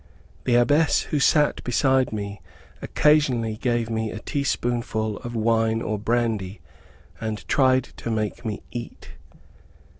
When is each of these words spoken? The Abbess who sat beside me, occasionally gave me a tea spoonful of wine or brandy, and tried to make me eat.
The 0.45 0.55
Abbess 0.55 1.01
who 1.11 1.19
sat 1.19 1.63
beside 1.63 2.11
me, 2.11 2.41
occasionally 2.81 3.57
gave 3.57 3.87
me 3.87 4.09
a 4.09 4.17
tea 4.17 4.43
spoonful 4.43 5.17
of 5.17 5.35
wine 5.35 5.79
or 5.79 5.99
brandy, 5.99 6.59
and 7.19 7.47
tried 7.47 7.83
to 7.97 8.09
make 8.09 8.43
me 8.43 8.63
eat. 8.71 9.11